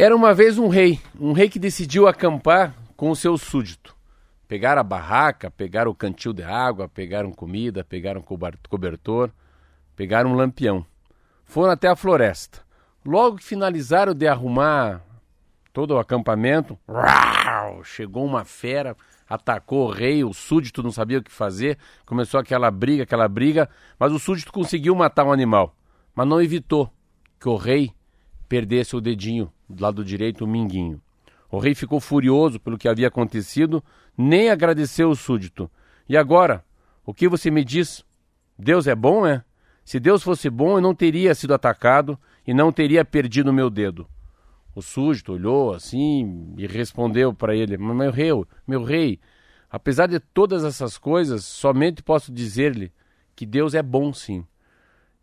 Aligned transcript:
Era 0.00 0.14
uma 0.14 0.32
vez 0.32 0.58
um 0.58 0.68
rei, 0.68 1.00
um 1.18 1.32
rei 1.32 1.48
que 1.48 1.58
decidiu 1.58 2.06
acampar 2.06 2.72
com 2.96 3.10
o 3.10 3.16
seu 3.16 3.36
súdito. 3.36 3.96
Pegaram 4.46 4.80
a 4.80 4.84
barraca, 4.84 5.50
pegaram 5.50 5.90
o 5.90 5.94
cantil 5.94 6.32
de 6.32 6.44
água, 6.44 6.88
pegaram 6.88 7.32
comida, 7.32 7.82
pegaram 7.82 8.22
cobertor, 8.22 9.28
pegaram 9.96 10.30
um 10.30 10.36
lampião. 10.36 10.86
Foram 11.44 11.72
até 11.72 11.88
a 11.88 11.96
floresta. 11.96 12.60
Logo 13.04 13.38
que 13.38 13.44
finalizaram 13.44 14.14
de 14.14 14.28
arrumar 14.28 15.02
todo 15.72 15.94
o 15.94 15.98
acampamento, 15.98 16.78
chegou 17.82 18.24
uma 18.24 18.44
fera, 18.44 18.96
atacou 19.28 19.88
o 19.88 19.90
rei, 19.90 20.22
o 20.22 20.32
súdito 20.32 20.80
não 20.80 20.92
sabia 20.92 21.18
o 21.18 21.24
que 21.24 21.32
fazer, 21.32 21.76
começou 22.06 22.38
aquela 22.38 22.70
briga, 22.70 23.02
aquela 23.02 23.26
briga, 23.26 23.68
mas 23.98 24.12
o 24.12 24.18
súdito 24.20 24.52
conseguiu 24.52 24.94
matar 24.94 25.24
um 25.24 25.32
animal, 25.32 25.74
mas 26.14 26.28
não 26.28 26.40
evitou 26.40 26.88
que 27.40 27.48
o 27.48 27.56
rei 27.56 27.97
perdesse 28.48 28.96
o 28.96 29.00
dedinho 29.00 29.52
do 29.68 29.82
lado 29.82 30.04
direito, 30.04 30.44
o 30.44 30.48
minguinho. 30.48 31.00
O 31.50 31.58
rei 31.58 31.74
ficou 31.74 32.00
furioso 32.00 32.58
pelo 32.58 32.78
que 32.78 32.88
havia 32.88 33.08
acontecido, 33.08 33.82
nem 34.16 34.50
agradeceu 34.50 35.10
o 35.10 35.16
súdito. 35.16 35.70
E 36.08 36.16
agora, 36.16 36.64
o 37.04 37.14
que 37.14 37.28
você 37.28 37.50
me 37.50 37.64
diz? 37.64 38.04
Deus 38.58 38.86
é 38.86 38.94
bom, 38.94 39.26
é? 39.26 39.44
Se 39.84 39.98
Deus 39.98 40.22
fosse 40.22 40.50
bom, 40.50 40.76
eu 40.76 40.80
não 40.80 40.94
teria 40.94 41.34
sido 41.34 41.54
atacado 41.54 42.18
e 42.46 42.52
não 42.52 42.70
teria 42.70 43.04
perdido 43.04 43.52
meu 43.52 43.70
dedo. 43.70 44.06
O 44.74 44.82
súdito 44.82 45.32
olhou 45.32 45.72
assim 45.72 46.54
e 46.58 46.66
respondeu 46.66 47.32
para 47.32 47.56
ele: 47.56 47.76
Meu 47.78 48.10
rei, 48.10 48.30
meu 48.66 48.84
rei, 48.84 49.18
apesar 49.70 50.06
de 50.06 50.20
todas 50.20 50.64
essas 50.64 50.98
coisas, 50.98 51.44
somente 51.44 52.02
posso 52.02 52.30
dizer-lhe 52.30 52.92
que 53.34 53.46
Deus 53.46 53.74
é 53.74 53.82
bom 53.82 54.12
sim, 54.12 54.44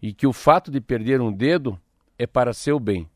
e 0.00 0.12
que 0.12 0.26
o 0.26 0.32
fato 0.32 0.70
de 0.70 0.80
perder 0.80 1.20
um 1.20 1.32
dedo 1.32 1.78
é 2.18 2.26
para 2.26 2.52
seu 2.52 2.80
bem. 2.80 3.08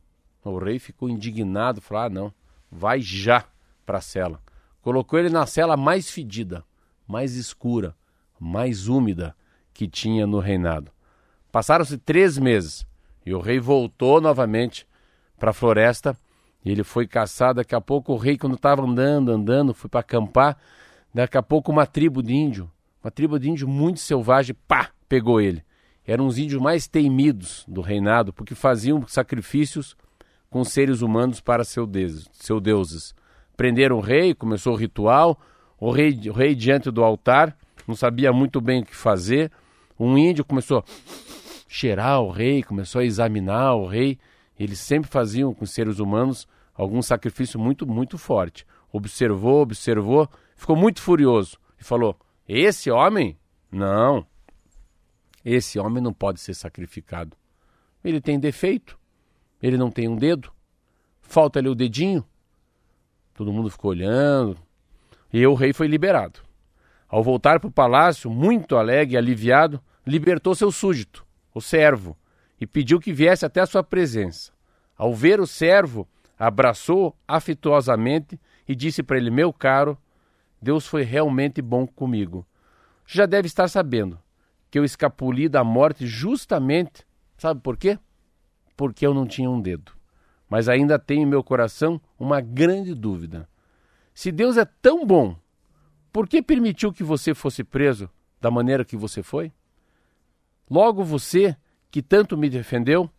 O 0.44 0.58
rei 0.58 0.78
ficou 0.78 1.08
indignado, 1.08 1.80
falou: 1.80 2.04
ah, 2.04 2.08
não, 2.08 2.34
vai 2.70 3.00
já 3.00 3.44
para 3.84 3.98
a 3.98 4.02
cela. 4.02 4.40
Colocou 4.80 5.18
ele 5.18 5.28
na 5.28 5.46
cela 5.46 5.76
mais 5.76 6.10
fedida, 6.10 6.64
mais 7.06 7.34
escura, 7.34 7.94
mais 8.38 8.88
úmida 8.88 9.34
que 9.74 9.88
tinha 9.88 10.26
no 10.26 10.38
reinado. 10.38 10.90
Passaram-se 11.50 11.98
três 11.98 12.38
meses 12.38 12.86
e 13.24 13.34
o 13.34 13.40
rei 13.40 13.58
voltou 13.58 14.20
novamente 14.20 14.86
para 15.38 15.50
a 15.50 15.54
floresta 15.54 16.16
e 16.64 16.70
ele 16.70 16.84
foi 16.84 17.06
caçar. 17.06 17.54
Daqui 17.54 17.74
a 17.74 17.80
pouco 17.80 18.12
o 18.12 18.16
rei, 18.16 18.36
quando 18.36 18.56
estava 18.56 18.82
andando, 18.82 19.30
andando, 19.30 19.74
foi 19.74 19.88
para 19.88 20.00
acampar. 20.00 20.56
Daqui 21.12 21.38
a 21.38 21.42
pouco 21.42 21.72
uma 21.72 21.86
tribo 21.86 22.22
de 22.22 22.34
índio, 22.34 22.70
uma 23.02 23.10
tribo 23.10 23.38
de 23.38 23.50
índio 23.50 23.66
muito 23.66 24.00
selvagem, 24.00 24.56
pá, 24.66 24.90
pegou 25.08 25.40
ele. 25.40 25.64
Eram 26.06 26.26
os 26.26 26.38
índios 26.38 26.60
mais 26.60 26.86
temidos 26.86 27.64
do 27.68 27.80
reinado, 27.80 28.32
porque 28.32 28.54
faziam 28.54 29.06
sacrifícios 29.06 29.96
com 30.50 30.64
seres 30.64 31.02
humanos 31.02 31.40
para 31.40 31.64
seu 31.64 31.86
deuses, 31.86 32.28
seu 32.32 32.60
deuses. 32.60 33.14
Prenderam 33.56 33.96
o 33.96 34.00
rei, 34.00 34.34
começou 34.34 34.74
o 34.74 34.76
ritual, 34.76 35.38
o 35.78 35.90
rei, 35.90 36.18
o 36.28 36.32
rei 36.32 36.54
diante 36.54 36.90
do 36.90 37.02
altar, 37.02 37.56
não 37.86 37.94
sabia 37.94 38.32
muito 38.32 38.60
bem 38.60 38.82
o 38.82 38.84
que 38.84 38.94
fazer. 38.94 39.50
Um 39.98 40.16
índio 40.16 40.44
começou 40.44 40.78
a 40.78 40.84
cheirar 41.68 42.20
o 42.20 42.30
rei, 42.30 42.62
começou 42.62 43.00
a 43.00 43.04
examinar 43.04 43.74
o 43.74 43.86
rei. 43.86 44.18
Eles 44.58 44.78
sempre 44.78 45.10
faziam 45.10 45.54
com 45.54 45.66
seres 45.66 45.98
humanos 45.98 46.46
algum 46.74 47.02
sacrifício 47.02 47.58
muito, 47.58 47.86
muito 47.86 48.16
forte. 48.16 48.66
Observou, 48.92 49.62
observou, 49.62 50.28
ficou 50.56 50.76
muito 50.76 51.00
furioso 51.02 51.58
e 51.80 51.84
falou: 51.84 52.16
Esse 52.48 52.90
homem? 52.90 53.38
Não. 53.70 54.26
Esse 55.44 55.78
homem 55.78 56.02
não 56.02 56.12
pode 56.12 56.40
ser 56.40 56.54
sacrificado. 56.54 57.36
Ele 58.04 58.20
tem 58.20 58.38
defeito. 58.38 58.98
Ele 59.62 59.76
não 59.76 59.90
tem 59.90 60.08
um 60.08 60.16
dedo? 60.16 60.52
Falta-lhe 61.20 61.68
o 61.68 61.74
dedinho? 61.74 62.24
Todo 63.34 63.52
mundo 63.52 63.70
ficou 63.70 63.90
olhando. 63.90 64.56
E 65.32 65.46
o 65.46 65.54
rei 65.54 65.72
foi 65.72 65.86
liberado. 65.86 66.40
Ao 67.08 67.22
voltar 67.22 67.60
para 67.60 67.68
o 67.68 67.72
palácio, 67.72 68.30
muito 68.30 68.76
alegre 68.76 69.14
e 69.14 69.18
aliviado, 69.18 69.80
libertou 70.06 70.54
seu 70.54 70.70
súdito, 70.70 71.26
o 71.54 71.60
servo, 71.60 72.16
e 72.60 72.66
pediu 72.66 73.00
que 73.00 73.12
viesse 73.12 73.46
até 73.46 73.60
a 73.60 73.66
sua 73.66 73.82
presença. 73.82 74.52
Ao 74.96 75.14
ver 75.14 75.40
o 75.40 75.46
servo, 75.46 76.08
abraçou 76.38 77.16
afetuosamente 77.26 78.40
e 78.66 78.74
disse 78.74 79.02
para 79.02 79.16
ele: 79.16 79.30
Meu 79.30 79.52
caro, 79.52 79.96
Deus 80.60 80.86
foi 80.86 81.02
realmente 81.02 81.62
bom 81.62 81.86
comigo. 81.86 82.46
Já 83.06 83.24
deve 83.24 83.46
estar 83.46 83.68
sabendo 83.68 84.18
que 84.70 84.78
eu 84.78 84.84
escapuli 84.84 85.48
da 85.48 85.64
morte 85.64 86.06
justamente, 86.06 87.06
sabe 87.36 87.60
por 87.60 87.76
quê? 87.76 87.98
Porque 88.78 89.04
eu 89.04 89.12
não 89.12 89.26
tinha 89.26 89.50
um 89.50 89.60
dedo. 89.60 89.90
Mas 90.48 90.68
ainda 90.68 91.00
tenho 91.00 91.22
em 91.22 91.26
meu 91.26 91.42
coração 91.42 92.00
uma 92.16 92.40
grande 92.40 92.94
dúvida. 92.94 93.48
Se 94.14 94.30
Deus 94.30 94.56
é 94.56 94.64
tão 94.64 95.04
bom, 95.04 95.36
por 96.12 96.28
que 96.28 96.40
permitiu 96.40 96.92
que 96.92 97.02
você 97.02 97.34
fosse 97.34 97.64
preso 97.64 98.08
da 98.40 98.52
maneira 98.52 98.84
que 98.84 98.96
você 98.96 99.20
foi? 99.20 99.52
Logo 100.70 101.02
você, 101.02 101.56
que 101.90 102.00
tanto 102.00 102.38
me 102.38 102.48
defendeu? 102.48 103.10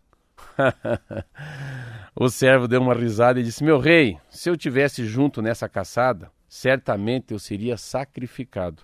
o 2.16 2.30
servo 2.30 2.66
deu 2.66 2.80
uma 2.80 2.94
risada 2.94 3.38
e 3.38 3.42
disse: 3.42 3.62
Meu 3.62 3.78
rei, 3.78 4.18
se 4.30 4.48
eu 4.48 4.56
tivesse 4.56 5.04
junto 5.04 5.42
nessa 5.42 5.68
caçada, 5.68 6.32
certamente 6.48 7.34
eu 7.34 7.38
seria 7.38 7.76
sacrificado 7.76 8.82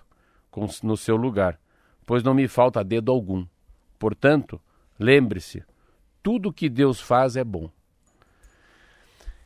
no 0.83 0.95
seu 0.95 1.15
lugar, 1.15 1.59
pois 2.05 2.21
não 2.21 2.35
me 2.35 2.47
falta 2.47 2.83
dedo 2.83 3.11
algum. 3.11 3.47
Portanto, 3.97 4.61
lembre-se, 4.99 5.63
tudo 6.27 6.51
que 6.51 6.67
Deus 6.67 6.99
faz 6.99 7.37
é 7.37 7.43
bom. 7.45 7.69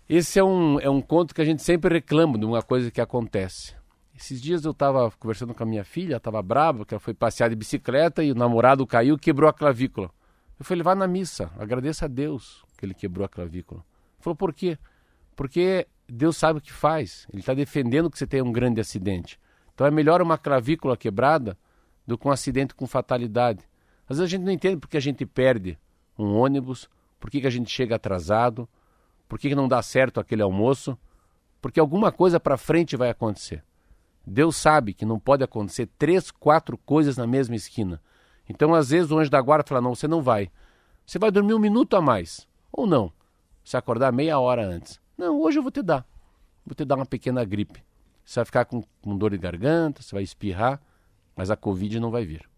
Esse 0.09 0.39
é 0.39 0.43
um, 0.43 0.79
é 0.79 0.89
um 0.89 0.99
conto 0.99 1.35
que 1.35 1.39
a 1.39 1.45
gente 1.45 1.61
sempre 1.61 1.93
reclama 1.93 2.39
de 2.39 2.43
uma 2.43 2.63
coisa 2.63 2.89
que 2.89 2.99
acontece. 2.99 3.75
Esses 4.17 4.41
dias 4.41 4.65
eu 4.65 4.71
estava 4.71 5.11
conversando 5.11 5.53
com 5.53 5.61
a 5.61 5.65
minha 5.67 5.83
filha, 5.83 6.15
estava 6.15 6.41
brava, 6.41 6.83
que 6.83 6.95
ela 6.95 6.99
foi 6.99 7.13
passear 7.13 7.51
de 7.51 7.55
bicicleta 7.55 8.23
e 8.23 8.31
o 8.31 8.35
namorado 8.35 8.87
caiu 8.87 9.13
e 9.13 9.19
quebrou 9.19 9.47
a 9.47 9.53
clavícula. 9.53 10.09
Eu 10.57 10.65
falei, 10.65 10.81
vá 10.81 10.95
na 10.95 11.05
missa, 11.05 11.51
agradeça 11.55 12.05
a 12.05 12.07
Deus 12.07 12.65
que 12.75 12.83
ele 12.83 12.95
quebrou 12.95 13.23
a 13.27 13.29
clavícula. 13.29 13.81
Ele 14.15 14.23
falou, 14.23 14.35
por 14.35 14.51
quê? 14.51 14.75
Porque 15.35 15.87
Deus 16.09 16.35
sabe 16.35 16.57
o 16.57 16.61
que 16.63 16.73
faz. 16.73 17.27
Ele 17.31 17.41
está 17.41 17.53
defendendo 17.53 18.09
que 18.09 18.17
você 18.17 18.25
tenha 18.25 18.43
um 18.43 18.51
grande 18.51 18.81
acidente. 18.81 19.39
Então 19.75 19.85
é 19.85 19.91
melhor 19.91 20.19
uma 20.19 20.35
clavícula 20.35 20.97
quebrada 20.97 21.55
do 22.07 22.17
que 22.17 22.27
um 22.27 22.31
acidente 22.31 22.73
com 22.73 22.87
fatalidade. 22.87 23.63
Às 24.09 24.17
vezes 24.17 24.33
a 24.33 24.35
gente 24.35 24.43
não 24.43 24.51
entende 24.51 24.77
porque 24.77 24.97
a 24.97 24.99
gente 24.99 25.27
perde 25.27 25.77
um 26.17 26.35
ônibus, 26.35 26.89
por 27.19 27.29
que, 27.29 27.41
que 27.41 27.47
a 27.47 27.51
gente 27.51 27.69
chega 27.69 27.95
atrasado, 27.95 28.67
por 29.27 29.39
que, 29.39 29.49
que 29.49 29.55
não 29.55 29.67
dá 29.67 29.81
certo 29.81 30.19
aquele 30.19 30.41
almoço, 30.41 30.97
porque 31.61 31.79
alguma 31.79 32.11
coisa 32.11 32.39
para 32.39 32.57
frente 32.57 32.97
vai 32.97 33.09
acontecer. 33.09 33.63
Deus 34.25 34.55
sabe 34.55 34.93
que 34.93 35.05
não 35.05 35.19
pode 35.19 35.43
acontecer 35.43 35.89
três, 35.97 36.31
quatro 36.31 36.77
coisas 36.77 37.17
na 37.17 37.25
mesma 37.25 37.55
esquina. 37.55 38.01
Então, 38.47 38.73
às 38.73 38.89
vezes, 38.89 39.11
o 39.11 39.17
anjo 39.17 39.29
da 39.29 39.41
guarda 39.41 39.67
fala: 39.67 39.81
não, 39.81 39.95
você 39.95 40.07
não 40.07 40.21
vai. 40.21 40.51
Você 41.05 41.17
vai 41.17 41.31
dormir 41.31 41.53
um 41.53 41.59
minuto 41.59 41.95
a 41.95 42.01
mais. 42.01 42.47
Ou 42.71 42.85
não. 42.85 43.11
Se 43.63 43.77
acordar 43.77 44.11
meia 44.11 44.39
hora 44.39 44.65
antes. 44.65 44.99
Não, 45.17 45.39
hoje 45.39 45.59
eu 45.59 45.63
vou 45.63 45.71
te 45.71 45.81
dar. 45.81 46.05
Vou 46.65 46.75
te 46.75 46.85
dar 46.85 46.95
uma 46.95 47.05
pequena 47.05 47.43
gripe. 47.43 47.83
Você 48.23 48.39
vai 48.39 48.45
ficar 48.45 48.65
com, 48.65 48.83
com 49.01 49.17
dor 49.17 49.31
de 49.31 49.37
garganta, 49.37 50.01
você 50.01 50.13
vai 50.13 50.23
espirrar, 50.23 50.81
mas 51.35 51.49
a 51.49 51.55
Covid 51.55 51.99
não 51.99 52.11
vai 52.11 52.25
vir. 52.25 52.50